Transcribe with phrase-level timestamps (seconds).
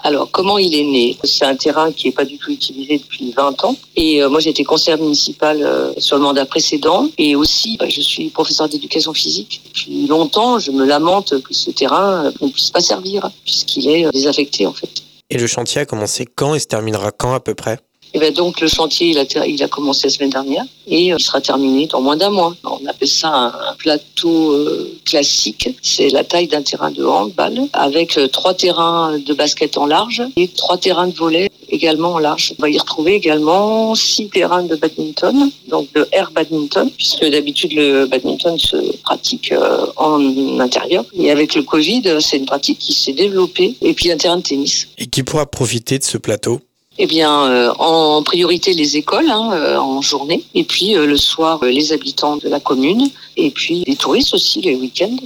[0.00, 1.16] Alors, comment il est né?
[1.24, 3.76] C'est un terrain qui n'est pas du tout utilisé depuis 20 ans.
[3.96, 7.08] Et euh, moi, j'étais conseillère municipale euh, sur le mandat précédent.
[7.18, 9.60] Et aussi, bah, je suis professeur d'éducation physique.
[9.64, 14.66] Depuis longtemps, je me lamente que ce terrain ne puisse pas servir, puisqu'il est désaffecté,
[14.66, 15.02] en fait.
[15.30, 17.78] Et le chantier a commencé quand et se terminera quand à peu près?
[18.14, 21.16] Et bien donc le chantier il a, il a commencé la semaine dernière et euh,
[21.18, 22.54] il sera terminé dans moins d'un mois.
[22.64, 25.68] On appelle ça un, plateau euh, classique.
[25.82, 30.22] C'est la taille d'un terrain de handball avec euh, trois terrains de basket en large
[30.36, 32.54] et trois terrains de volet également en large.
[32.58, 37.72] On va y retrouver également six terrains de badminton, donc de air badminton, puisque d'habitude
[37.72, 39.52] le badminton se pratique
[39.96, 41.04] en intérieur.
[41.14, 43.74] Et avec le Covid, c'est une pratique qui s'est développée.
[43.80, 44.88] Et puis un terrain de tennis.
[44.98, 46.60] Et qui pourra profiter de ce plateau?
[46.98, 51.16] Eh bien, euh, en priorité les écoles hein, euh, en journée, et puis euh, le
[51.16, 55.16] soir les habitants de la commune, et puis les touristes aussi les week-ends.